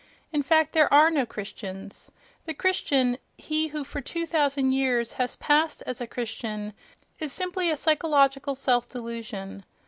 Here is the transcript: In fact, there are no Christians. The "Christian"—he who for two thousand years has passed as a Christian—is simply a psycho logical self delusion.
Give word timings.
In 0.33 0.41
fact, 0.41 0.73
there 0.73 0.91
are 0.91 1.11
no 1.11 1.27
Christians. 1.27 2.11
The 2.45 2.55
"Christian"—he 2.55 3.67
who 3.67 3.83
for 3.83 4.01
two 4.01 4.25
thousand 4.25 4.71
years 4.71 5.13
has 5.13 5.35
passed 5.35 5.83
as 5.85 6.01
a 6.01 6.07
Christian—is 6.07 7.31
simply 7.31 7.69
a 7.69 7.75
psycho 7.75 8.07
logical 8.07 8.55
self 8.55 8.87
delusion. 8.87 9.63